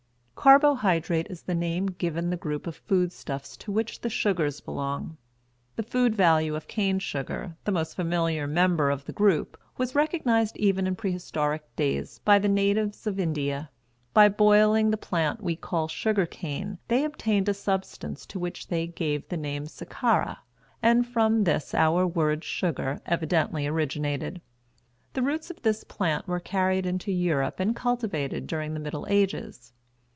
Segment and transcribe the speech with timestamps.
[0.35, 5.15] Carbohydrate is the name given the group of foodstuffs to which the sugars belong.
[5.75, 10.57] The food value of cane sugar, the most familiar member of the group, was recognized
[10.57, 13.69] even in prehistoric days by the natives of India.
[14.15, 18.87] By boiling the plant we call sugar cane they obtained a substance to which they
[18.87, 20.37] gave the name Sakkara,
[20.81, 24.41] and from this our word sugar evidently originated.
[25.13, 29.71] The roots of this plant were carried into Europe and cultivated during the Middle Ages.